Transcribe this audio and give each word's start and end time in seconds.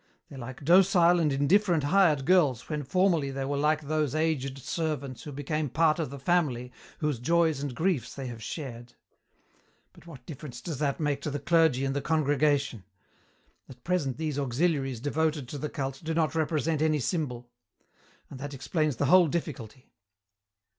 They're 0.29 0.39
like 0.39 0.65
docile 0.65 1.19
and 1.19 1.31
indifferent 1.31 1.83
hired 1.83 2.25
girls 2.25 2.67
when 2.67 2.81
formerly 2.81 3.29
they 3.29 3.45
were 3.45 3.55
like 3.55 3.81
those 3.81 4.15
aged 4.15 4.57
servants 4.57 5.21
who 5.21 5.31
became 5.31 5.69
part 5.69 5.99
of 5.99 6.09
the 6.09 6.17
family 6.17 6.71
whose 7.01 7.19
joys 7.19 7.61
and 7.61 7.75
griefs 7.75 8.15
they 8.15 8.25
have 8.25 8.41
shared. 8.41 8.95
But 9.93 10.07
what 10.07 10.25
difference 10.25 10.59
does 10.59 10.79
that 10.79 10.99
make 10.99 11.21
to 11.21 11.29
the 11.29 11.37
clergy 11.37 11.85
and 11.85 11.95
the 11.95 12.01
congregation? 12.01 12.83
At 13.69 13.83
present 13.83 14.17
these 14.17 14.39
auxiliaries 14.39 15.01
devoted 15.01 15.47
to 15.49 15.59
the 15.59 15.69
cult 15.69 16.01
do 16.03 16.15
not 16.15 16.33
represent 16.33 16.81
any 16.81 16.99
symbol. 16.99 17.51
And 18.27 18.39
that 18.39 18.55
explains 18.55 18.95
the 18.95 19.05
whole 19.05 19.27
difficulty. 19.27 19.91